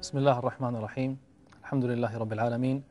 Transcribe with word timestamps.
بسم 0.00 0.18
الله 0.18 0.38
الرحمن 0.38 0.76
الرحيم 0.76 1.18
الحمد 1.60 1.84
لله 1.84 2.18
رب 2.18 2.32
العالمين 2.32 2.82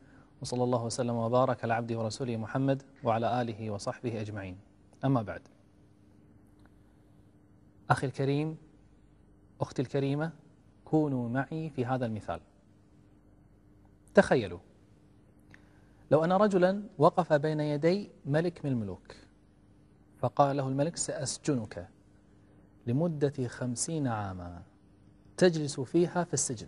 وصلى 0.41 0.63
الله 0.63 0.85
وسلم 0.85 1.15
وبارك 1.15 1.63
على 1.63 1.73
عبده 1.73 1.99
ورسوله 1.99 2.37
محمد 2.37 2.83
وعلى 3.03 3.41
آله 3.41 3.71
وصحبه 3.71 4.21
أجمعين 4.21 4.57
أما 5.05 5.21
بعد 5.21 5.41
أخي 7.89 8.07
الكريم 8.07 8.57
أختي 9.61 9.81
الكريمة 9.81 10.31
كونوا 10.85 11.29
معي 11.29 11.69
في 11.69 11.85
هذا 11.85 12.05
المثال 12.05 12.39
تخيلوا 14.13 14.59
لو 16.11 16.23
أن 16.23 16.31
رجلا 16.31 16.83
وقف 16.97 17.33
بين 17.33 17.59
يدي 17.59 18.09
ملك 18.25 18.65
من 18.65 18.71
الملوك 18.71 19.15
فقال 20.19 20.57
له 20.57 20.67
الملك 20.67 20.97
سأسجنك 20.97 21.89
لمدة 22.87 23.47
خمسين 23.47 24.07
عاما 24.07 24.61
تجلس 25.37 25.79
فيها 25.79 26.23
في 26.23 26.33
السجن 26.33 26.67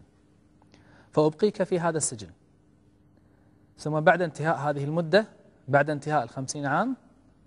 فأبقيك 1.11 1.63
في 1.63 1.79
هذا 1.79 1.97
السجن. 1.97 2.29
ثم 3.77 3.99
بعد 3.99 4.21
انتهاء 4.21 4.57
هذه 4.57 4.83
المدة 4.83 5.27
بعد 5.67 5.89
انتهاء 5.89 6.23
الخمسين 6.23 6.65
عام 6.65 6.97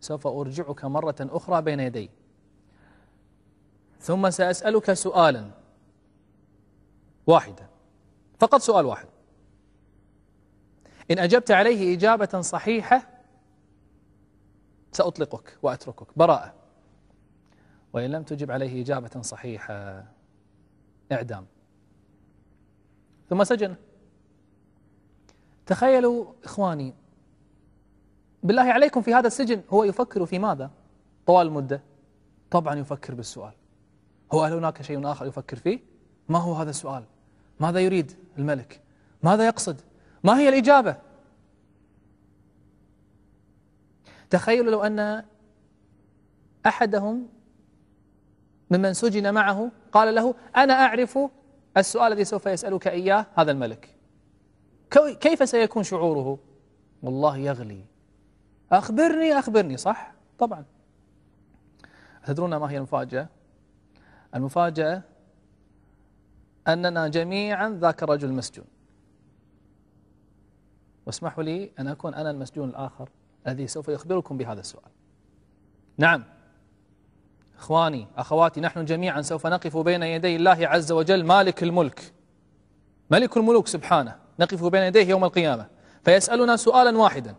سوف 0.01 0.27
أرجعك 0.27 0.85
مرة 0.85 1.17
أخرى 1.21 1.63
بين 1.63 1.81
يدي. 1.81 2.11
ثم 4.01 4.31
سأسألك 4.31 4.93
سؤالا 4.93 5.51
واحدا. 7.27 7.69
فقط 8.39 8.61
سؤال 8.61 8.87
واحد. 8.87 9.09
إن 11.11 11.19
أجبت 11.19 11.51
عليه 11.51 11.97
إجابة 11.97 12.41
صحيحة 12.41 13.09
سأطلقك 14.93 15.59
وأتركك 15.63 16.19
براءة. 16.19 16.55
وإن 17.93 18.11
لم 18.11 18.23
تجب 18.23 18.51
عليه 18.51 18.83
إجابة 18.83 19.23
صحيحة 19.23 20.05
إعدام. 21.13 21.47
ثم 23.31 23.45
سجن. 23.45 23.75
تخيلوا 25.67 26.27
إخواني 26.45 26.95
بالله 28.43 28.63
عليكم 28.63 29.03
في 29.03 29.15
هذا 29.15 29.27
السجن 29.27 29.63
هو 29.71 29.85
يفكر 29.85 30.27
في 30.27 30.39
ماذا؟ 30.39 30.71
طوال 31.27 31.47
المدة 31.47 31.83
طبعا 32.51 32.75
يفكر 32.75 33.15
بالسؤال. 33.15 33.53
هو 34.33 34.43
هل 34.45 34.53
هناك 34.53 34.83
شيء 34.83 35.11
آخر 35.11 35.27
يفكر 35.27 35.57
فيه؟ 35.57 35.81
ما 36.29 36.39
هو 36.39 36.55
هذا 36.55 36.71
السؤال؟ 36.71 37.05
ماذا 37.61 37.81
يريد 37.81 38.13
الملك؟ 38.39 38.81
ماذا 39.23 39.47
يقصد؟ 39.47 39.81
ما 40.25 40.39
هي 40.39 40.49
الإجابة؟ 40.49 40.97
تخيلوا 44.31 44.71
لو 44.71 44.83
أن 44.83 45.25
أحدهم 46.67 47.29
ممن 48.71 48.95
سجن 48.95 49.35
معه 49.35 49.71
قال 49.93 50.15
له 50.15 50.35
أنا 50.57 50.73
أعرف 50.75 51.19
السؤال 51.77 52.13
الذي 52.13 52.25
سوف 52.25 52.47
يسألك 52.47 52.89
إياه 52.89 53.27
هذا 53.35 53.53
الملك. 53.53 53.95
كيف 55.21 55.49
سيكون 55.49 55.83
شعوره؟ 55.83 56.39
والله 57.03 57.37
يغلي. 57.37 57.85
أخبرني 58.73 59.39
أخبرني 59.39 59.77
صح؟ 59.77 60.15
طبعا. 60.39 60.65
تدرون 62.27 62.57
ما 62.57 62.71
هي 62.71 62.77
المفاجأة؟ 62.77 63.29
المفاجأة 64.35 65.03
أننا 66.69 67.09
جميعا 67.09 67.79
ذاك 67.81 68.03
الرجل 68.03 68.29
المسجون. 68.29 68.65
واسمحوا 71.07 71.45
لي 71.45 71.71
أن 71.79 71.89
أكون 71.89 72.15
أنا 72.15 72.31
المسجون 72.31 72.69
الآخر 72.69 73.09
الذي 73.47 73.67
سوف 73.67 73.89
يخبركم 73.89 74.39
بهذا 74.39 74.61
السؤال. 74.61 74.91
نعم. 75.99 76.25
إخواني 77.59 78.09
أخواتي 78.17 78.61
نحن 78.61 78.85
جميعا 78.85 79.23
سوف 79.23 79.47
نقف 79.47 79.77
بين 79.77 80.03
يدي 80.03 80.37
الله 80.37 80.69
عز 80.69 80.93
وجل 80.93 81.25
مالك 81.25 81.63
الملك. 81.63 82.13
ملك 83.11 83.37
الملوك 83.37 83.67
سبحانه 83.67 84.17
نقف 84.39 84.65
بين 84.65 84.83
يديه 84.83 85.09
يوم 85.09 85.25
القيامة. 85.25 85.67
فيسألنا 86.05 86.57
سؤالا 86.57 86.99
واحدا. 86.99 87.35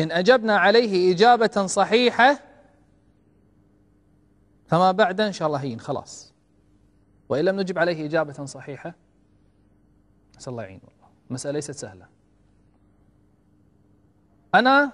إن 0.00 0.12
أجبنا 0.12 0.56
عليه 0.58 1.14
إجابة 1.14 1.66
صحيحة 1.66 2.40
فما 4.66 4.92
بعد 4.92 5.20
إن 5.20 5.32
شاء 5.32 5.48
الله 5.48 5.58
هين 5.58 5.80
خلاص. 5.80 6.34
وإن 7.28 7.44
لم 7.44 7.60
نجب 7.60 7.78
عليه 7.78 8.06
إجابة 8.06 8.44
صحيحة 8.44 8.94
نسأل 10.36 10.50
الله 10.50 10.62
يعين 10.62 10.80
والله. 10.84 11.08
المسألة 11.28 11.52
ليست 11.52 11.70
سهلة. 11.70 12.06
أنا 14.54 14.92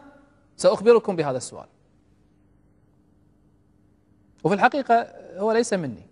سأخبركم 0.57 1.17
بهذا 1.17 1.37
السؤال. 1.37 1.67
وفي 4.45 4.55
الحقيقة 4.55 5.07
هو 5.37 5.53
ليس 5.53 5.75
مني. 5.75 6.07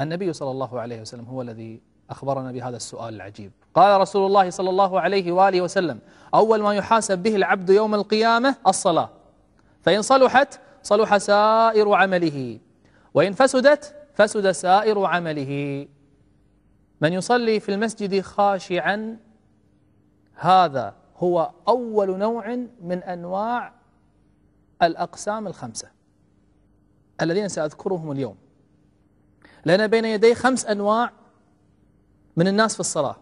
النبي 0.00 0.32
صلى 0.32 0.50
الله 0.50 0.80
عليه 0.80 1.00
وسلم 1.00 1.24
هو 1.24 1.42
الذي 1.42 1.80
أخبرنا 2.10 2.52
بهذا 2.52 2.76
السؤال 2.76 3.14
العجيب. 3.14 3.52
قال 3.74 4.00
رسول 4.00 4.26
الله 4.26 4.50
صلى 4.50 4.70
الله 4.70 5.00
عليه 5.00 5.32
وآله 5.32 5.60
وسلم 5.60 6.00
أول 6.34 6.62
ما 6.62 6.74
يحاسب 6.74 7.18
به 7.18 7.36
العبد 7.36 7.70
يوم 7.70 7.94
القيامة 7.94 8.56
الصلاة. 8.66 9.10
فإن 9.82 10.02
صلحت 10.02 10.60
صلح 10.82 11.16
سائر 11.16 11.94
عمله. 11.94 12.58
وإن 13.14 13.32
فسدت 13.32 13.94
فسد 14.14 14.50
سائر 14.50 15.04
عمله. 15.04 15.86
من 17.00 17.12
يصلي 17.12 17.60
في 17.60 17.74
المسجد 17.74 18.20
خاشعا 18.20 19.18
هذا 20.34 20.94
هو 21.16 21.50
أول 21.68 22.18
نوع 22.18 22.56
من 22.82 23.02
أنواع 23.02 23.72
الأقسام 24.82 25.46
الخمسة. 25.46 25.93
الذين 27.20 27.48
سأذكرهم 27.48 28.12
اليوم. 28.12 28.36
لأن 29.64 29.86
بين 29.86 30.04
يدي 30.04 30.34
خمس 30.34 30.66
أنواع 30.66 31.12
من 32.36 32.48
الناس 32.48 32.74
في 32.74 32.80
الصلاة. 32.80 33.16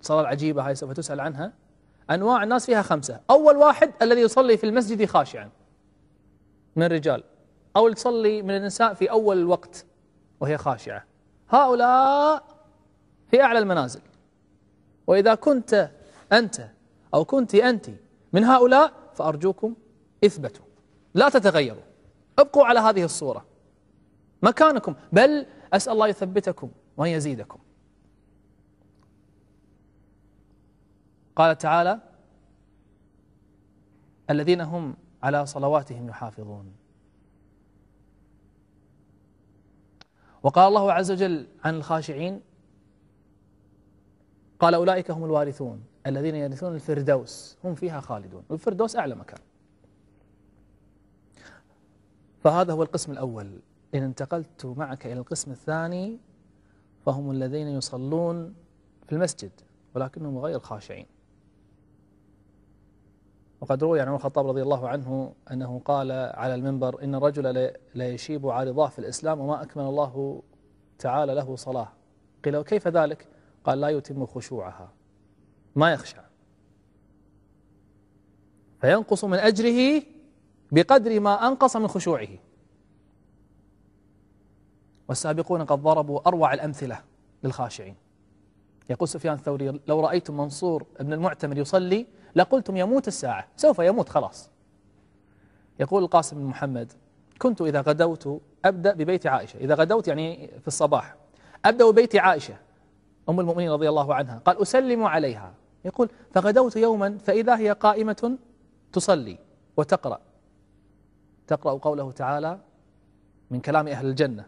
الصلاة 0.00 0.20
العجيبة 0.20 0.68
هاي 0.68 0.74
سوف 0.74 0.92
تسأل 0.92 1.20
عنها. 1.20 1.52
أنواع 2.10 2.42
الناس 2.42 2.66
فيها 2.66 2.82
خمسة. 2.82 3.20
أول 3.30 3.56
واحد 3.56 3.92
الذي 4.02 4.20
يصلي 4.20 4.56
في 4.56 4.66
المسجد 4.66 5.04
خاشعا 5.04 5.50
من 6.76 6.82
الرجال. 6.82 7.24
أو 7.76 7.92
تصلي 7.92 8.42
من 8.42 8.50
النساء 8.56 8.94
في 8.94 9.10
أول 9.10 9.38
الوقت 9.38 9.86
وهي 10.40 10.58
خاشعة. 10.58 11.04
هؤلاء 11.48 12.44
في 13.30 13.42
أعلى 13.42 13.58
المنازل. 13.58 14.00
وإذا 15.06 15.34
كنت 15.34 15.90
أنت 16.32 16.68
أو 17.14 17.24
كنت 17.24 17.54
أنت 17.54 17.90
من 18.32 18.44
هؤلاء 18.44 18.92
فأرجوكم 19.14 19.74
إثبتوا. 20.24 20.64
لا 21.14 21.28
تتغيروا. 21.28 21.89
ابقوا 22.40 22.64
على 22.64 22.80
هذه 22.80 23.04
الصورة. 23.04 23.44
مكانكم. 24.42 24.94
بل 25.12 25.46
أسأل 25.72 25.92
الله 25.92 26.08
يثبتكم 26.08 26.70
وأن 26.96 27.10
يزيدكم. 27.10 27.58
قال 31.36 31.58
تعالى 31.58 32.00
الذين 34.30 34.60
هم 34.60 34.96
على 35.22 35.46
صلواتهم 35.46 36.08
يحافظون. 36.08 36.72
وقال 40.42 40.68
الله 40.68 40.92
عز 40.92 41.10
وجل 41.10 41.46
عن 41.64 41.74
الخاشعين 41.74 42.40
قال 44.58 44.74
أولئك 44.74 45.10
هم 45.10 45.24
الوارثون. 45.24 45.84
الذين 46.06 46.34
يرثون 46.34 46.74
الفردوس. 46.74 47.56
هم 47.64 47.74
فيها 47.74 48.00
خالدون. 48.00 48.44
والفردوس 48.48 48.96
أعلى 48.96 49.14
مكان. 49.14 49.38
فهذا 52.40 52.72
هو 52.72 52.82
القسم 52.82 53.12
الأول. 53.12 53.60
إن 53.94 54.02
انتقلت 54.02 54.66
معك 54.66 55.06
إلى 55.06 55.12
القسم 55.12 55.50
الثاني 55.50 56.18
فهم 57.06 57.30
الذين 57.30 57.68
يصلون 57.68 58.54
في 59.06 59.12
المسجد 59.12 59.50
ولكنهم 59.94 60.38
غير 60.38 60.58
خاشعين. 60.58 61.06
وقد 63.60 63.82
روي 63.82 64.00
عن 64.00 64.06
عمر 64.06 64.16
الخطاب 64.16 64.46
رضي 64.46 64.62
الله 64.62 64.88
عنه 64.88 65.34
أنه 65.52 65.80
قال 65.84 66.12
على 66.12 66.54
المنبر 66.54 67.04
إن 67.04 67.14
الرجل 67.14 67.72
لا 67.94 68.08
يشيب 68.08 68.48
عارضاه 68.48 68.88
في 68.88 68.98
الإسلام 68.98 69.40
وما 69.40 69.62
أكمل 69.62 69.84
الله 69.84 70.42
تعالى 70.98 71.34
له 71.34 71.56
صلاة. 71.56 71.88
قيل 72.44 72.56
وكيف 72.56 72.88
ذلك؟ 72.88 73.28
قال 73.64 73.80
لا 73.80 73.88
يتم 73.88 74.26
خشوعها. 74.26 74.92
ما 75.76 75.92
يخشع. 75.92 76.22
فينقص 78.80 79.24
من 79.24 79.38
أجره 79.38 80.02
بقدر 80.72 81.20
ما 81.20 81.48
أنقص 81.48 81.76
من 81.76 81.88
خشوعه. 81.88 82.28
والسابقون 85.08 85.64
قد 85.64 85.82
ضربوا 85.82 86.28
أروع 86.28 86.54
الأمثلة 86.54 87.00
للخاشعين. 87.44 87.94
يقول 88.90 89.08
سفيان 89.08 89.34
الثوري 89.34 89.80
لو 89.86 90.00
رأيتم 90.00 90.36
منصور 90.36 90.86
ابن 90.96 91.12
المعتمر 91.12 91.58
يصلي 91.58 92.06
لقلتم 92.36 92.76
يموت 92.76 93.08
الساعة 93.08 93.48
سوف 93.56 93.78
يموت 93.78 94.08
خلاص. 94.08 94.50
يقول 95.80 96.02
القاسم 96.02 96.36
بن 96.36 96.44
محمد 96.44 96.92
كنت 97.38 97.60
إذا 97.60 97.80
غدوت 97.80 98.40
أبدأ 98.64 98.94
ببيت 98.94 99.26
عائشة. 99.26 99.58
إذا 99.58 99.74
غدوت 99.74 100.08
يعني 100.08 100.48
في 100.60 100.68
الصباح. 100.68 101.16
أبدأ 101.64 101.90
ببيت 101.90 102.16
عائشة. 102.16 102.54
أم 103.28 103.40
المؤمنين 103.40 103.70
رضي 103.70 103.88
الله 103.88 104.14
عنها 104.14 104.38
قال 104.38 104.62
أسلم 104.62 105.04
عليها. 105.04 105.54
يقول 105.84 106.10
فغدوت 106.34 106.76
يوما 106.76 107.18
فإذا 107.18 107.58
هي 107.58 107.72
قائمة 107.72 108.38
تصلي 108.92 109.38
وتقرأ. 109.76 110.20
تقرأ 111.50 111.78
قوله 111.78 112.12
تعالى 112.12 112.58
من 113.50 113.60
كلام 113.60 113.88
أهل 113.88 114.06
الجنة. 114.06 114.44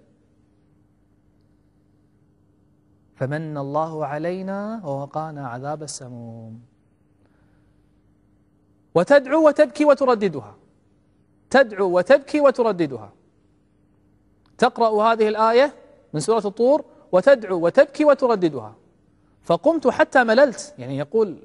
فمن 3.18 3.58
الله 3.58 4.06
علينا 4.06 4.58
ووقانا 4.84 5.48
عذاب 5.48 5.82
السموم. 5.82 6.60
وتدعو 8.94 9.46
وتبكي 9.46 9.84
وترددها. 9.84 10.54
تدعو 11.50 11.96
وتبكي 11.96 12.40
وترددها. 12.40 13.12
تقرأ 14.58 15.02
هذه 15.02 15.28
الآية 15.28 15.74
من 16.12 16.20
سورة 16.20 16.46
الطور 16.46 16.84
وتدعو 17.12 17.66
وتبكي 17.66 18.04
وترددها. 18.04 18.74
فقمت 19.42 19.88
حتى 19.88 20.24
مللت 20.24 20.74
يعني 20.78 20.98
يقول 20.98 21.38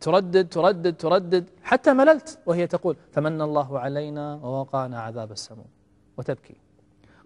تردد 0.00 0.48
تردد 0.48 0.96
تردد 0.96 1.50
حتى 1.62 1.92
مللت 1.92 2.38
وهي 2.46 2.66
تقول 2.66 2.96
فمن 3.12 3.42
الله 3.42 3.78
علينا 3.78 4.34
ووقانا 4.34 5.00
عذاب 5.00 5.32
السموم. 5.32 5.66
وتبكي. 6.16 6.56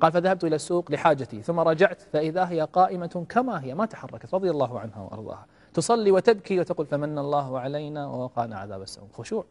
قال 0.00 0.12
فذهبت 0.12 0.44
إلى 0.44 0.56
السوق 0.56 0.90
لحاجتي 0.90 1.42
ثم 1.42 1.60
رجعت 1.60 2.02
فإذا 2.02 2.48
هي 2.48 2.60
قائمة 2.60 3.26
كما 3.28 3.64
هي 3.64 3.74
ما 3.74 3.86
تحركت 3.86 4.34
رضي 4.34 4.50
الله 4.50 4.80
عنها 4.80 5.00
وأرضاها. 5.00 5.46
تصلي 5.74 6.10
وتبكي 6.10 6.60
وتقول 6.60 6.86
فمن 6.86 7.18
الله 7.18 7.58
علينا 7.58 8.06
ووقانا 8.06 8.58
عذاب 8.58 8.82
السموم. 8.82 9.08
خشوع. 9.12 9.44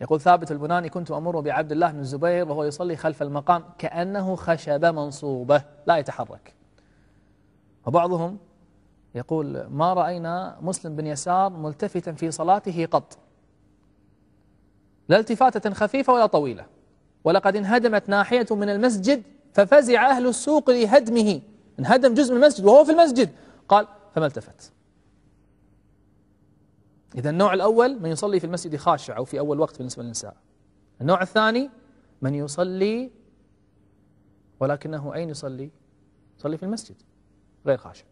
يقول 0.00 0.20
ثابت 0.20 0.52
البناني 0.52 0.88
كنت 0.88 1.10
أمر 1.10 1.40
بعبد 1.40 1.72
الله 1.72 1.90
بن 1.90 1.98
الزبير 1.98 2.48
وهو 2.48 2.64
يصلي 2.64 2.96
خلف 2.96 3.22
المقام 3.22 3.64
كأنه 3.78 4.36
خشبة 4.36 4.90
منصوبة 4.90 5.62
لا 5.86 5.96
يتحرك. 5.96 6.54
وبعضهم 7.86 8.38
يقول 9.16 9.66
ما 9.66 9.94
رأينا 9.94 10.58
مسلم 10.60 10.96
بن 10.96 11.06
يسار 11.06 11.50
ملتفتا 11.50 12.12
في 12.12 12.30
صلاته 12.30 12.86
قط. 12.86 13.18
لا 15.08 15.18
التفاتة 15.18 15.70
خفيفة 15.70 16.12
ولا 16.12 16.26
طويلة. 16.26 16.66
ولقد 17.24 17.56
انهدمت 17.56 18.08
ناحية 18.08 18.46
من 18.50 18.68
المسجد 18.68 19.22
ففزع 19.52 20.10
أهل 20.10 20.26
السوق 20.26 20.70
لهدمه. 20.70 21.40
انهدم 21.78 22.14
جزء 22.14 22.34
من 22.34 22.42
المسجد 22.42 22.64
وهو 22.64 22.84
في 22.84 22.92
المسجد. 22.92 23.30
قال 23.68 23.86
فما 24.14 24.26
التفت. 24.26 24.72
إذا 27.14 27.30
النوع 27.30 27.54
الأول 27.54 28.00
من 28.00 28.10
يصلي 28.10 28.40
في 28.40 28.46
المسجد 28.46 28.76
خاشع 28.76 29.16
أو 29.16 29.24
في 29.24 29.38
أول 29.38 29.60
وقت 29.60 29.78
بالنسبة 29.78 30.02
للنساء. 30.02 30.36
النوع 31.00 31.22
الثاني 31.22 31.70
من 32.22 32.34
يصلي 32.34 33.10
ولكنه 34.60 35.14
أين 35.14 35.30
يصلي؟ 35.30 35.70
يصلي 36.38 36.56
في 36.56 36.62
المسجد. 36.62 36.96
غير 37.66 37.78
خاشع. 37.78 38.04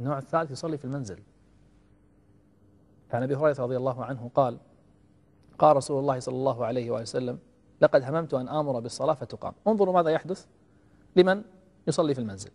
النوع 0.00 0.18
الثالث 0.18 0.50
يصلي 0.50 0.78
في 0.78 0.84
المنزل. 0.84 1.18
عن 3.12 3.22
أبي 3.22 3.34
هريرة 3.36 3.62
رضي 3.62 3.76
الله 3.76 4.04
عنه 4.04 4.30
قال 4.34 4.58
قال 5.58 5.76
رسول 5.76 6.00
الله 6.00 6.18
صلى 6.18 6.34
الله 6.34 6.66
عليه 6.66 6.90
وآله 6.90 7.02
وسلم 7.02 7.38
لقد 7.80 8.02
هممت 8.02 8.34
أن 8.34 8.48
آمر 8.48 8.80
بالصلاة 8.80 9.14
فتقام. 9.14 9.52
انظروا 9.66 9.94
ماذا 9.94 10.10
يحدث 10.10 10.46
لمن 11.16 11.42
يصلي 11.86 12.14
في 12.14 12.20
المنزل. 12.20 12.50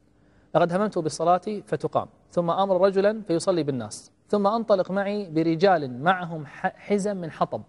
لقد 0.55 0.73
هممت 0.73 0.97
بالصلاة 0.97 1.41
فتقام 1.65 2.07
ثم 2.31 2.51
أمر 2.51 2.81
رجلا 2.81 3.21
فيصلي 3.21 3.63
بالناس 3.63 4.11
ثم 4.27 4.47
أنطلق 4.47 4.91
معي 4.91 5.29
برجال 5.29 6.03
معهم 6.03 6.43
حزم 6.45 7.17
من 7.17 7.31
حطب 7.31 7.61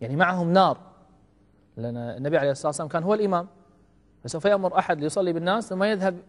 يعني 0.00 0.16
معهم 0.16 0.52
نار. 0.52 0.78
لأن 1.76 1.96
النبي 1.96 2.38
عليه 2.38 2.50
الصلاة 2.50 2.68
والسلام 2.68 2.88
كان 2.88 3.02
هو 3.02 3.14
الإمام. 3.14 3.48
فسوف 4.24 4.44
يأمر 4.44 4.78
أحد 4.78 5.00
ليصلي 5.00 5.32
بالناس 5.32 5.68
ثم 5.68 5.82
يذهب 5.82 6.22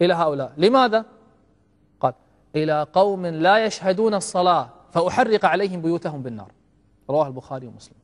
إلى 0.00 0.14
هؤلاء. 0.14 0.52
لماذا؟ 0.56 1.04
إلى 2.56 2.82
قوم 2.92 3.26
لا 3.26 3.64
يشهدون 3.64 4.14
الصلاة 4.14 4.70
فأحرق 4.92 5.44
عليهم 5.44 5.82
بيوتهم 5.82 6.22
بالنار. 6.22 6.52
رواه 7.10 7.26
البخاري 7.26 7.66
ومسلم. 7.66 7.96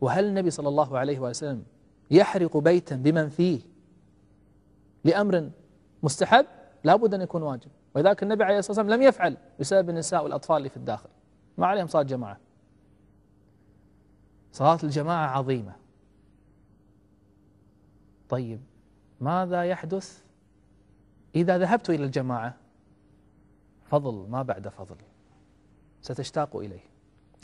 وهل 0.00 0.24
النبي 0.24 0.50
صلى 0.50 0.68
الله 0.68 0.98
عليه 0.98 1.18
وسلم 1.18 1.64
يحرق 2.10 2.56
بيتا 2.56 2.96
بمن 2.96 3.28
فيه 3.28 3.60
لأمر 5.04 5.50
مستحب؟ 6.02 6.46
لابد 6.84 7.14
أن 7.14 7.20
يكون 7.20 7.42
واجب. 7.42 7.70
ولذلك 7.94 8.22
النبي 8.22 8.44
عليه 8.44 8.58
الصلاة 8.58 8.78
والسلام 8.78 9.00
لم 9.00 9.06
يفعل 9.06 9.36
بسبب 9.60 9.90
النساء 9.90 10.24
والأطفال 10.24 10.56
اللي 10.56 10.68
في 10.68 10.76
الداخل. 10.76 11.08
ما 11.58 11.66
عليهم 11.66 11.86
صلاة 11.86 12.02
جماعة. 12.02 12.38
صلاة 14.52 14.78
الجماعة 14.84 15.26
عظيمة. 15.26 15.76
طيب 18.28 18.60
ماذا 19.20 19.64
يحدث 19.64 20.22
إذا 21.36 21.58
ذهبت 21.58 21.90
إلى 21.90 22.04
الجماعة 22.04 22.56
فضل 23.84 24.26
ما 24.28 24.42
بعد 24.42 24.68
فضل 24.68 24.96
ستشتاق 26.02 26.56
إليه. 26.56 26.84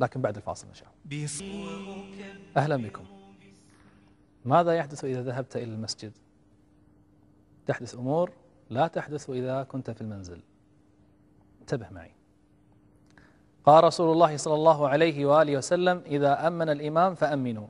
لكن 0.00 0.22
بعد 0.22 0.36
الفاصل 0.36 0.68
إن 0.68 0.74
شاء 0.74 0.88
الله. 0.88 1.08
أهلا 2.56 2.76
بكم. 2.76 3.04
ماذا 4.44 4.74
يحدث 4.74 5.04
إذا 5.04 5.22
ذهبت 5.22 5.56
إلى 5.56 5.74
المسجد؟ 5.74 6.12
تحدث 7.66 7.94
أمور 7.94 8.32
لا 8.70 8.86
تحدث 8.86 9.30
إذا 9.30 9.62
كنت 9.62 9.90
في 9.90 10.00
المنزل. 10.00 10.40
انتبه 11.60 11.90
معي. 11.90 12.10
قال 13.64 13.84
رسول 13.84 14.12
الله 14.12 14.36
صلى 14.36 14.54
الله 14.54 14.88
عليه 14.88 15.26
وآله 15.26 15.56
وسلم 15.56 16.02
إذا 16.06 16.46
أمن 16.46 16.68
الإمام 16.68 17.14
فأمنوا 17.14 17.66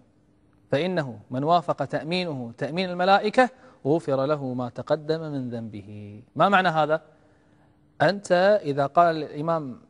فإنه 0.70 1.20
من 1.30 1.44
وافق 1.44 1.84
تأمينه 1.84 2.52
تأمين 2.58 2.90
الملائكة 2.90 3.50
غفر 3.86 4.24
له 4.24 4.54
ما 4.54 4.68
تقدم 4.68 5.20
من 5.20 5.50
ذنبه. 5.50 6.22
ما 6.36 6.48
معنى 6.48 6.68
هذا؟ 6.68 7.02
أنت 8.02 8.60
إذا 8.62 8.86
قال 8.86 9.22
الإمام 9.22 9.80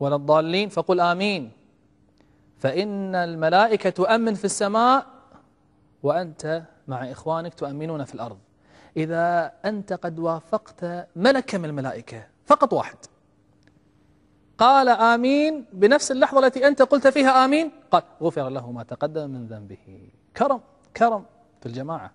ولا 0.00 0.16
الضالين 0.16 0.68
فقل 0.68 1.00
آمين. 1.00 1.52
فإن 2.58 3.14
الملائكة 3.14 3.90
تؤمن 3.90 4.34
في 4.34 4.44
السماء 4.44 5.06
وأنت 6.02 6.62
مع 6.88 7.10
إخوانك 7.10 7.54
تؤمنون 7.54 8.04
في 8.04 8.14
الأرض. 8.14 8.38
إذا 8.96 9.52
أنت 9.64 9.92
قد 9.92 10.18
وافقت 10.18 11.08
ملكا 11.16 11.58
من 11.58 11.64
الملائكة 11.64 12.26
فقط 12.46 12.72
واحد. 12.72 12.96
قال 14.58 14.88
آمين 14.88 15.64
بنفس 15.72 16.12
اللحظة 16.12 16.46
التي 16.46 16.68
أنت 16.68 16.82
قلت 16.82 17.08
فيها 17.08 17.44
آمين؟ 17.44 17.72
قال 17.90 18.02
غفر 18.22 18.48
له 18.48 18.72
ما 18.72 18.82
تقدم 18.82 19.30
من 19.30 19.46
ذنبه. 19.46 20.10
كرم 20.36 20.60
كرم 20.96 21.24
في 21.60 21.66
الجماعة. 21.66 22.12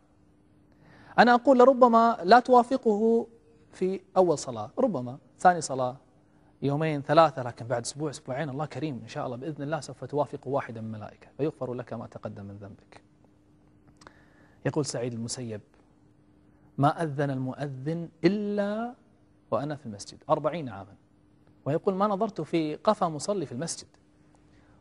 أنا 1.20 1.34
أقول 1.34 1.60
لربما 1.60 2.18
لا 2.24 2.40
توافقه 2.40 3.28
في 3.72 4.02
أول 4.18 4.38
صلاة 4.38 4.72
ربما 4.80 5.18
ثاني 5.40 5.62
صلاة 5.62 5.98
يومين 6.62 7.02
ثلاثة 7.02 7.44
لكن 7.44 7.68
بعد 7.68 7.82
أسبوع 7.82 8.10
أسبوعين 8.10 8.50
الله 8.50 8.66
كريم 8.66 9.00
إن 9.04 9.08
شاء 9.08 9.26
الله 9.26 9.38
بإذن 9.38 9.64
الله 9.64 9.80
سوف 9.80 10.04
توافق 10.04 10.48
واحدا 10.48 10.82
من 10.82 10.88
الملائكة 10.88 11.28
فيغفر 11.38 11.74
لك 11.74 11.94
ما 11.94 12.08
تقدم 12.08 12.46
من 12.46 12.58
ذنبك. 12.58 13.02
يقول 14.66 14.86
سعيد 14.86 15.14
المسيب 15.14 15.62
ما 16.78 17.04
أذن 17.04 17.30
المؤذن 17.32 18.10
إلا 18.24 18.94
وأنا 19.52 19.76
في 19.76 19.86
المسجد. 19.86 20.24
أربعين 20.30 20.70
عاما. 20.70 20.96
ويقول 21.66 21.96
ما 21.96 22.08
نظرت 22.08 22.42
في 22.42 22.76
قفا 22.76 23.08
مصلي 23.08 23.46
في 23.46 23.52
المسجد. 23.52 23.88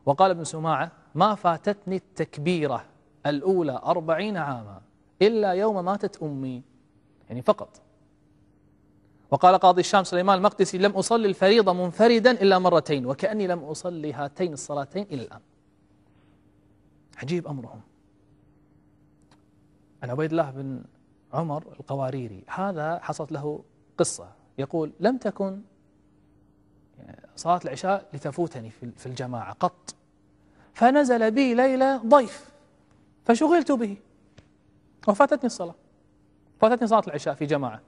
وقال 0.05 0.31
ابن 0.31 0.43
سماعة 0.43 0.91
ما 1.15 1.35
فاتتني 1.35 1.95
التكبيرة 1.95 2.85
الأولى 3.25 3.81
أربعين 3.85 4.37
عاما. 4.37 4.81
إلا 5.21 5.51
يوم 5.51 5.85
ماتت 5.85 6.23
أمي. 6.23 6.63
يعني 7.29 7.41
فقط. 7.41 7.81
وقال 9.31 9.57
قاضي 9.57 9.79
الشام 9.79 10.03
سليمان 10.03 10.37
المقدسي 10.37 10.77
لم 10.77 10.91
أصلي 10.91 11.27
الفريضة 11.27 11.73
منفردا 11.73 12.31
إلا 12.31 12.59
مرتين 12.59 13.05
وكأني 13.05 13.47
لم 13.47 13.59
أصلي 13.59 14.13
هاتين 14.13 14.53
الصلاتين 14.53 15.07
إلى 15.11 15.21
الآن. 15.21 15.39
عجيب 17.17 17.47
أمرهم. 17.47 17.81
عن 20.03 20.09
عبيد 20.09 20.31
الله 20.31 20.51
بن 20.51 20.83
عمر 21.33 21.63
القواريري 21.79 22.43
هذا 22.47 22.99
حصلت 22.99 23.31
له 23.31 23.63
قصة. 23.97 24.27
يقول 24.57 24.91
لم 24.99 25.17
تكن 25.17 25.61
صلاة 27.35 27.59
العشاء 27.65 28.09
لتفوتني 28.13 28.69
في 28.69 29.05
الجماعة 29.05 29.53
قط. 29.53 29.95
فنزل 30.73 31.31
بي 31.31 31.53
ليلة 31.53 31.97
ضيف 31.97 32.51
فشغلت 33.25 33.71
به. 33.71 33.97
وفاتتني 35.07 35.45
الصلاة. 35.45 35.75
فاتتني 36.59 36.87
صلاة 36.87 37.03
العشاء 37.07 37.33
في 37.33 37.45
جماعة. 37.45 37.81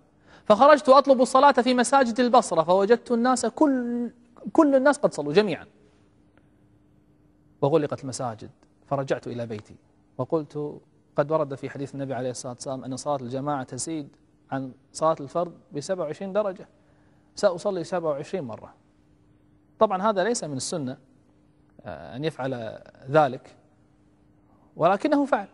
فخرجت 0.45 0.89
أطلب 0.89 1.21
الصلاة 1.21 1.51
في 1.51 1.73
مساجد 1.73 2.19
البصرة 2.19 2.63
فوجدت 2.63 3.11
الناس 3.11 3.45
كل 3.45 4.11
كل 4.53 4.75
الناس 4.75 4.97
قد 4.97 5.13
صلوا 5.13 5.33
جميعا. 5.33 5.65
وغلقت 7.61 8.03
المساجد 8.03 8.49
فرجعت 8.85 9.27
إلى 9.27 9.45
بيتي. 9.45 9.75
وقلت 10.17 10.79
قد 11.15 11.31
ورد 11.31 11.55
في 11.55 11.69
حديث 11.69 11.93
النبي 11.95 12.13
عليه 12.13 12.29
الصلاة 12.29 12.53
والسلام 12.53 12.83
أن 12.83 12.97
صلاة 12.97 13.15
الجماعة 13.15 13.63
تزيد 13.63 14.15
عن 14.51 14.71
صلاة 14.93 15.15
الفرد 15.19 15.53
ب 15.71 15.79
27 15.79 16.33
درجة. 16.33 16.67
سأصلي 17.35 17.83
27 17.83 18.45
مرة. 18.45 18.73
طبعا 19.79 20.01
هذا 20.01 20.23
ليس 20.23 20.43
من 20.43 20.57
السنة 20.57 20.97
آه، 21.85 22.15
أن 22.15 22.25
يفعل 22.25 22.79
ذلك 23.09 23.55
ولكنه 24.75 25.25
فعل. 25.25 25.47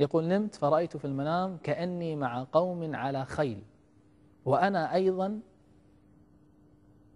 يقول 0.00 0.24
نمت 0.24 0.54
فرأيت 0.54 0.96
في 0.96 1.04
المنام 1.04 1.58
كأني 1.62 2.16
مع 2.16 2.46
قوم 2.52 2.96
على 2.96 3.24
خيل 3.24 3.62
وأنا 4.44 4.94
أيضا 4.94 5.40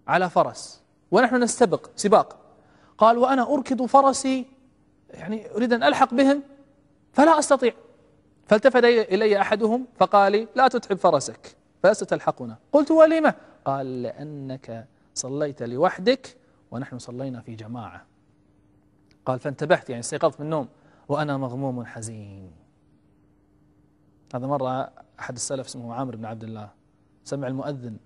على 0.07 0.31
فرس 0.31 0.83
ونحن 1.11 1.43
نستبق 1.43 1.91
سباق. 1.97 2.37
قال 2.99 3.19
وأنا 3.19 3.55
أركض 3.55 3.83
فرسي 3.83 4.47
يعني 5.11 5.55
أريد 5.55 5.73
أن 5.73 5.83
ألحق 5.83 6.15
بهم 6.15 6.43
فلا 7.13 7.39
أستطيع. 7.39 7.73
فالتفت 8.47 8.85
إلي 8.85 9.41
أحدهم 9.41 9.87
فقال 9.97 10.33
لي 10.33 10.49
لا 10.57 10.69
تتعب 10.69 10.99
فرسك 10.99 11.57
فلست 11.83 12.05
تلحقنا 12.05 12.59
قلت 12.73 12.91
ولم 12.91 13.33
قال 13.65 14.03
لأنك 14.03 14.87
صليت 15.15 15.63
لوحدك 15.63 16.37
ونحن 16.71 16.99
صلينا 16.99 17.41
في 17.41 17.55
جماعة. 17.55 18.07
قال 19.27 19.39
فانتبهت 19.39 19.91
يعني 19.91 20.01
استيقظت 20.01 20.41
من 20.41 20.47
النوم 20.47 20.69
وأنا 21.09 21.37
مغموم 21.37 21.85
حزين. 21.85 22.60
هذا 24.35 24.47
مرة 24.47 24.93
أحد 25.21 25.35
السلف 25.35 25.67
اسمه 25.67 25.95
عامر 25.95 26.17
بن 26.17 26.25
عبد 26.25 26.45
الله 26.45 26.71
سمع 27.25 27.47
المؤذن 27.49 27.97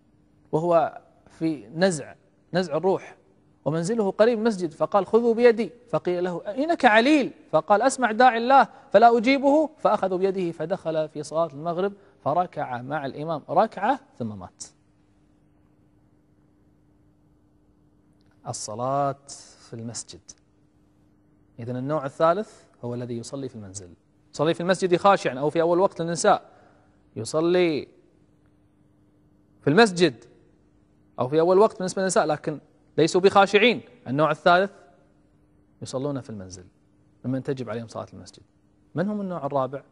وهو 0.53 1.01
في 1.39 1.67
نزع 1.69 2.15
نزع 2.55 2.77
الروح 2.77 3.17
ومنزله 3.65 4.11
قريب 4.11 4.39
مسجد 4.39 4.73
فقال 4.73 5.07
خذوا 5.07 5.35
بيدي 5.35 5.71
فقيل 5.91 6.25
له 6.25 6.43
إنك 6.47 6.85
عليل؟ 6.85 7.33
فقال 7.53 7.83
أسمع 7.83 8.13
داعي 8.13 8.39
الله 8.39 8.69
فلا 8.93 9.19
أجيبه؟ 9.19 9.71
فأخذوا 9.79 10.19
بيده 10.19 10.53
فدخل 10.53 11.09
في 11.09 11.23
صلاة 11.23 11.47
المغرب 11.47 11.93
فركع 12.25 12.83
مع 12.83 13.07
الإمام 13.07 13.43
ركعة 13.51 14.01
ثم 14.19 14.39
مات. 14.39 14.65
الصلاة 18.49 19.27
في 19.69 19.75
المسجد. 19.75 20.21
إذا 21.59 21.79
النوع 21.79 22.07
الثالث 22.07 22.63
هو 22.85 22.95
الذي 22.95 23.19
يصلي 23.19 23.49
في 23.49 23.55
المنزل. 23.55 23.95
يصلي 24.35 24.55
في 24.55 24.61
المسجد 24.61 24.97
خاشعا 24.97 25.39
أو 25.39 25.51
في 25.51 25.61
أول 25.61 25.79
وقت 25.79 26.03
للنساء. 26.03 26.51
يصلي 27.17 27.89
في 29.63 29.71
المسجد 29.71 30.25
أو 31.19 31.29
في 31.29 31.41
أول 31.41 31.59
وقت 31.59 31.77
بالنسبة 31.79 32.03
للنساء 32.03 32.27
لكن 32.27 32.61
ليسوا 32.99 33.21
بخاشعين. 33.21 33.81
النوع 34.07 34.31
الثالث 34.31 34.71
يصلون 35.83 36.21
في 36.21 36.31
المنزل 36.31 36.65
ممن 37.25 37.43
تجب 37.43 37.71
عليهم 37.71 37.89
صلاة 37.89 38.07
المسجد. 38.13 38.43
من 38.95 39.09
هم 39.09 39.21
النوع 39.21 39.47
الرابع؟ 39.47 39.83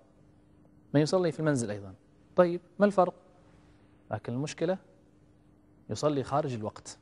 من 0.95 1.01
يصلي 1.01 1.33
في 1.33 1.41
المنزل 1.41 1.71
أيضا. 1.71 1.95
طيب 2.37 2.61
ما 2.79 2.87
الفرق؟ 2.87 3.15
لكن 4.11 4.33
المشكلة 4.33 4.79
يصلي 5.91 6.23
خارج 6.23 6.55
الوقت. 6.55 6.99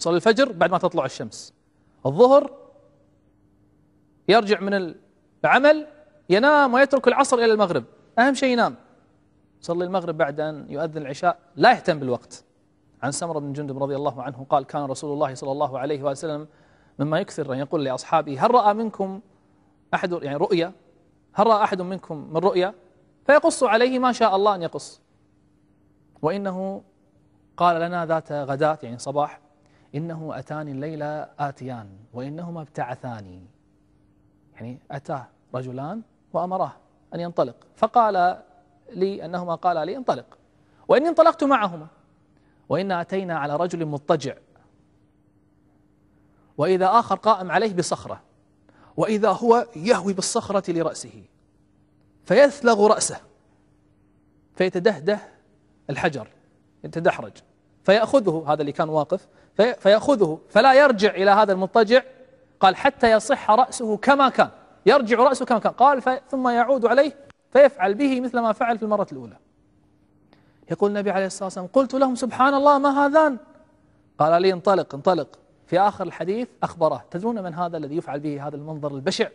يصلي 0.00 0.16
الفجر 0.16 0.52
بعد 0.52 0.70
ما 0.70 0.78
تطلع 0.78 1.04
الشمس. 1.04 1.54
الظهر 2.06 2.66
يرجع 4.28 4.60
من 4.60 4.74
العمل 5.46 5.86
ينام 6.28 6.74
ويترك 6.74 7.08
العصر 7.08 7.36
إلى 7.36 7.52
المغرب. 7.52 7.84
أهم 8.18 8.34
شيء 8.34 8.52
ينام. 8.52 8.74
يصلي 9.62 9.84
المغرب 9.84 10.16
بعد 10.16 10.40
أن 10.40 10.66
يؤذن 10.68 11.02
العشاء. 11.02 11.38
لا 11.56 11.70
يهتم 11.70 11.98
بالوقت. 11.98 12.44
عن 13.02 13.12
سمرة 13.12 13.38
بن 13.38 13.52
جندب 13.52 13.82
رضي 13.82 13.96
الله 13.96 14.22
عنه 14.22 14.46
قال 14.50 14.64
كان 14.64 14.84
رسول 14.84 15.12
الله 15.12 15.34
صلى 15.34 15.52
الله 15.52 15.78
عليه 15.78 16.02
وسلم 16.02 16.48
مما 16.98 17.20
يكثر 17.20 17.52
أن 17.52 17.58
يقول 17.58 17.84
لأصحابه 17.84 18.46
هل 18.46 18.54
رأى 18.54 18.74
منكم 18.74 19.20
أحد 19.94 20.12
يعني 20.12 20.36
رؤيا. 20.36 20.72
هل 21.34 21.46
رأى 21.46 21.64
أحد 21.64 21.82
منكم 21.82 22.16
من 22.16 22.36
رؤيا؟ 22.36 22.74
فيقص 23.26 23.62
عليه 23.62 23.98
ما 23.98 24.12
شاء 24.12 24.36
الله 24.36 24.54
أن 24.54 24.62
يقص. 24.62 25.00
وإنه 26.22 26.82
قال 27.56 27.80
لنا 27.80 28.06
ذات 28.06 28.32
غداة 28.32 28.78
يعني 28.82 28.98
صباح 28.98 29.40
إنه 29.94 30.38
أتاني 30.38 30.70
الليلة 30.70 31.28
آتيان 31.38 31.88
وإنهما 32.12 32.60
ابتعثاني 32.60 33.46
يعني 34.54 34.78
أتاه. 34.90 35.35
رجلان 35.56 36.02
وأمراه 36.32 36.72
أن 37.14 37.20
ينطلق. 37.20 37.54
فقال 37.76 38.42
لي 38.92 39.24
أنهما 39.24 39.54
قال 39.54 39.86
لي 39.86 39.96
انطلق. 39.96 40.38
وإني 40.88 41.08
انطلقت 41.08 41.44
معهما. 41.44 41.86
وإن 42.68 42.92
أتينا 42.92 43.38
على 43.38 43.56
رجل 43.56 43.86
مضطجع. 43.86 44.34
وإذا 46.58 46.86
آخر 46.98 47.14
قائم 47.14 47.50
عليه 47.50 47.74
بصخرة. 47.74 48.22
وإذا 48.96 49.30
هو 49.30 49.66
يهوي 49.76 50.12
بالصخرة 50.12 50.70
لرأسه. 50.70 51.24
فيثلغ 52.24 52.86
رأسه. 52.86 53.20
فيتدهده 54.54 55.18
الحجر. 55.90 56.28
يتدحرج. 56.84 57.32
فيأخذه 57.84 58.44
هذا 58.48 58.60
اللي 58.60 58.72
كان 58.72 58.88
واقف. 58.88 59.28
فيأخذه. 59.56 60.38
فلا 60.48 60.74
يرجع 60.74 61.10
إلى 61.10 61.30
هذا 61.30 61.52
المضطجع. 61.52 62.02
قال 62.60 62.76
حتى 62.76 63.10
يصح 63.10 63.50
رأسه 63.50 63.96
كما 63.96 64.28
كان. 64.28 64.50
يرجع 64.86 65.18
رأسه 65.18 65.44
كما 65.44 65.58
كان. 65.58 65.72
قال 65.72 66.02
ثم 66.28 66.48
يعود 66.48 66.86
عليه 66.86 67.16
فيفعل 67.50 67.94
به 67.94 68.20
مثل 68.20 68.38
ما 68.38 68.52
فعل 68.52 68.78
في 68.78 68.82
المرة 68.82 69.06
الأولى. 69.12 69.36
يقول 70.70 70.90
النبي 70.90 71.10
عليه 71.10 71.26
الصلاة 71.26 71.44
والسلام 71.44 71.66
قلت 71.66 71.94
لهم 71.94 72.14
سبحان 72.14 72.54
الله 72.54 72.78
ما 72.78 73.06
هذان؟ 73.06 73.38
قال 74.18 74.42
لي 74.42 74.52
انطلق 74.52 74.94
انطلق. 74.94 75.38
في 75.66 75.80
آخر 75.80 76.04
الحديث 76.04 76.48
أخبره 76.62 77.04
تدرون 77.10 77.42
من 77.42 77.54
هذا 77.54 77.76
الذي 77.76 77.96
يفعل 77.96 78.20
به 78.20 78.48
هذا 78.48 78.56
المنظر 78.56 78.94
البشع؟ 78.94 79.28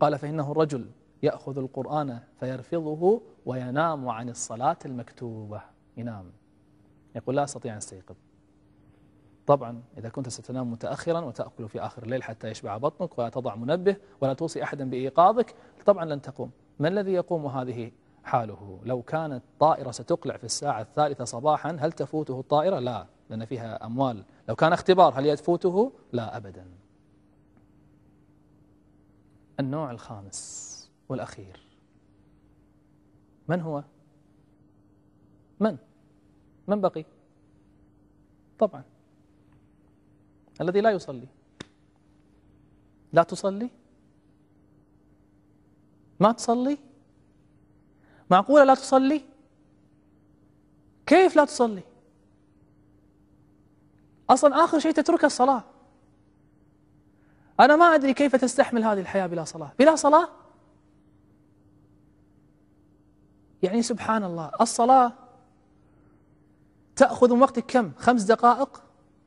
قال 0.00 0.18
فإنه 0.18 0.52
الرجل 0.52 0.90
يأخذ 1.22 1.58
القرآن 1.58 2.18
فيرفضه 2.40 3.22
وينام 3.46 4.08
عن 4.08 4.28
الصلاة 4.28 4.76
المكتوبة. 4.84 5.62
ينام. 5.96 6.32
يقول 7.16 7.36
لا 7.36 7.44
أستطيع 7.44 7.72
أن 7.72 7.76
أستيقظ. 7.76 8.14
طبعا 9.46 9.82
إذا 9.98 10.08
كنت 10.08 10.28
ستنام 10.28 10.72
متأخرا 10.72 11.20
وتأكل 11.20 11.68
في 11.68 11.80
آخر 11.80 12.02
الليل 12.02 12.22
حتى 12.22 12.48
يشبع 12.48 12.76
بطنك 12.76 13.18
ولا 13.18 13.28
تضع 13.28 13.54
منبه 13.54 13.96
ولا 14.20 14.34
توصي 14.34 14.62
أحدا 14.62 14.90
بإيقاظك 14.90 15.54
طبعا 15.86 16.04
لن 16.04 16.22
تقوم 16.22 16.50
ما 16.78 16.88
الذي 16.88 17.12
يقوم 17.12 17.46
هذه 17.46 17.92
حاله 18.24 18.80
لو 18.84 19.02
كانت 19.02 19.42
طائرة 19.60 19.90
ستقلع 19.90 20.36
في 20.36 20.44
الساعة 20.44 20.80
الثالثة 20.80 21.24
صباحا 21.24 21.76
هل 21.80 21.92
تفوته 21.92 22.40
الطائرة؟ 22.40 22.78
لا 22.78 23.06
لأن 23.30 23.44
فيها 23.44 23.86
أموال 23.86 24.24
لو 24.48 24.54
كان 24.54 24.72
اختبار 24.72 25.18
هل 25.18 25.26
يفوته؟ 25.26 25.92
لا 26.12 26.36
أبدا 26.36 26.66
النوع 29.60 29.90
الخامس 29.90 30.74
والأخير 31.08 31.60
من 33.48 33.60
هو؟ 33.60 33.84
من؟ 35.60 35.76
من 36.68 36.80
بقي؟ 36.80 37.04
طبعا 38.58 38.84
الذي 40.60 40.80
لا 40.80 40.90
يصلي. 40.90 41.28
لا 43.12 43.22
تصلي؟ 43.22 43.70
ما 46.20 46.32
تصلي؟ 46.32 46.78
معقولة 48.30 48.64
لا 48.64 48.74
تصلي؟ 48.74 49.22
كيف 51.06 51.36
لا 51.36 51.44
تصلي؟ 51.44 51.82
أصلا 54.30 54.64
آخر 54.64 54.78
شيء 54.78 54.92
تترك 54.92 55.24
الصلاة. 55.24 55.64
أنا 57.60 57.76
ما 57.76 57.84
أدري 57.84 58.14
كيف 58.14 58.36
تستحمل 58.36 58.84
هذه 58.84 59.00
الحياة 59.00 59.26
بلا 59.26 59.44
صلاة. 59.44 59.72
بلا 59.78 59.96
صلاة؟ 59.96 60.28
يعني 63.62 63.82
سبحان 63.82 64.24
الله 64.24 64.50
الصلاة 64.60 65.12
تأخذ 66.96 67.34
من 67.34 67.42
وقتك 67.42 67.64
كم؟ 67.66 67.92
خمس 67.98 68.22
دقائق؟ 68.22 68.82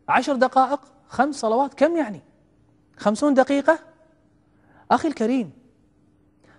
عشر 0.09 0.35
دقائق؟ 0.35 0.96
خمس 1.09 1.35
صلوات 1.35 1.73
كم 1.73 1.97
يعني؟ 1.97 2.21
خمسون 2.97 3.33
دقيقة؟ 3.33 3.79
أخي 4.91 5.07
الكريم 5.07 5.51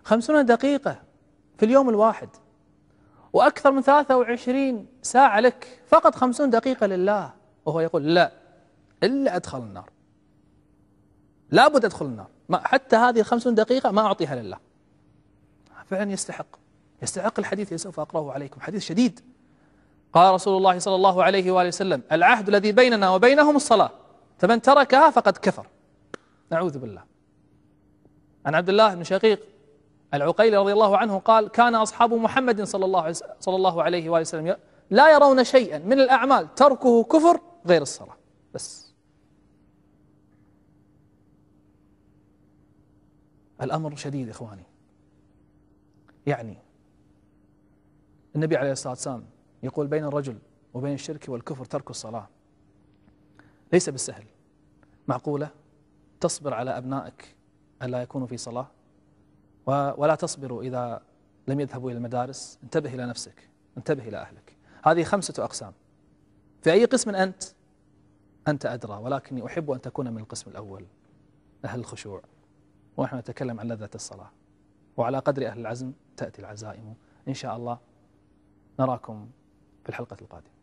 خمسون 0.05 0.47
دقيقة 0.47 1.02
في 1.59 1.64
اليوم 1.64 1.88
الواحد 1.88 2.28
وأكثر 3.33 3.71
من 3.71 3.83
23 3.83 4.87
ساعة 5.02 5.40
لك 5.40 5.83
فقط 5.87 6.14
50 6.14 6.50
دقيقة 6.50 6.87
لله. 6.87 7.33
وهو 7.67 7.81
يقول 7.81 8.14
لا 8.14 8.33
إلا 9.02 9.37
أدخل 9.37 9.59
النار. 9.59 9.90
لابد 11.50 11.85
أدخل 11.85 12.07
النار. 12.07 12.26
ما 12.49 12.67
حتى 12.67 12.97
هذه 12.97 13.21
الخمسون 13.21 13.55
دقيقة 13.55 13.90
ما 13.90 14.00
أعطيها 14.00 14.35
لله. 14.35 14.59
فعلا 15.87 16.12
يستحق. 16.12 16.47
يستحق 17.02 17.38
الحديث 17.38 17.75
سوف 17.75 18.00
أقرأه 18.00 18.33
عليكم. 18.33 18.61
حديث 18.61 18.85
شديد. 18.85 19.21
قال 20.12 20.35
رسول 20.35 20.57
الله 20.57 20.78
صلى 20.78 20.95
الله 20.95 21.25
عليه 21.25 21.50
وآله 21.50 21.69
وسلم 21.69 22.02
العهد 22.12 22.49
الذي 22.49 22.73
بيننا 22.73 23.11
وبينهم 23.11 23.57
الصلاة. 23.57 23.90
فمن 24.38 24.62
تركها 24.62 25.11
فقد 25.11 25.37
كفر. 25.37 25.66
نعوذ 26.50 26.78
بالله. 26.78 27.04
عن 28.47 28.54
عبد 28.54 28.68
الله 28.68 28.95
بن 28.95 29.04
شقيق 29.04 29.40
العقيلي 30.14 30.57
رضي 30.57 30.73
الله 30.73 30.97
عنه 30.97 31.18
قال 31.18 31.49
كان 31.49 31.75
أصحاب 31.75 32.14
محمد 32.14 32.62
صلى 32.62 32.85
الله 32.85 33.12
صلى 33.12 33.57
الله 33.57 33.83
عليه 33.83 34.11
وآله 34.11 34.21
وسلم 34.21 34.57
لا 34.90 35.14
يرون 35.14 35.45
شيئا 35.45 35.78
من 35.78 36.00
الأعمال. 36.00 36.54
تركه 36.54 37.04
كفر 37.04 37.40
غير 37.66 37.83
الصلاة. 37.83 38.16
بس. 38.54 38.95
الأمر 43.62 43.97
شديد 43.97 44.28
إخواني. 44.28 44.64
يعني 46.26 46.59
النبي 48.37 48.57
عليه 48.57 48.73
الصلاة 48.73 48.92
والسلام 48.92 49.25
يقول 49.62 49.87
بين 49.87 50.04
الرجل 50.04 50.38
وبين 50.75 50.95
الشرك 50.95 51.28
والكفر 51.28 51.64
ترك 51.64 51.90
الصلاة. 51.90 52.28
ليس 53.72 53.88
بالسهل. 53.88 54.25
معقولة؟ 55.08 55.50
تصبر 56.20 56.54
على 56.54 56.78
أبنائك 56.78 57.37
ألا 57.82 58.02
يكونوا 58.02 58.26
في 58.26 58.37
صلاة؟ 58.37 58.66
ولا 59.66 60.14
تصبروا 60.14 60.62
إذا 60.62 61.02
لم 61.48 61.60
يذهبوا 61.60 61.90
إلى 61.90 61.96
المدارس. 61.96 62.58
انتبه 62.62 62.94
إلى 62.94 63.06
نفسك. 63.06 63.48
انتبه 63.78 64.08
إلى 64.08 64.16
أهلك. 64.16 64.56
هذه 64.84 65.02
خمسة 65.02 65.44
أقسام. 65.44 65.72
في 66.62 66.72
أي 66.72 66.84
قسم 66.84 67.14
أنت؟ 67.14 67.42
أنت 68.48 68.66
أدرى 68.66 68.96
ولكني 68.96 69.46
أحب 69.46 69.70
أن 69.70 69.80
تكون 69.80 70.12
من 70.12 70.18
القسم 70.18 70.50
الأول 70.50 70.87
أهل 71.64 71.80
الخشوع. 71.80 72.22
ونحن 72.96 73.16
نتكلم 73.16 73.60
عن 73.60 73.68
لذة 73.68 73.90
الصلاة. 73.94 74.30
وعلى 74.96 75.18
قدر 75.18 75.46
أهل 75.46 75.60
العزم 75.60 75.92
تأتي 76.16 76.40
العزائم. 76.40 76.94
إن 77.28 77.34
شاء 77.34 77.56
الله 77.56 77.78
نراكم 78.80 79.30
في 79.82 79.88
الحلقة 79.88 80.16
القادمة. 80.22 80.57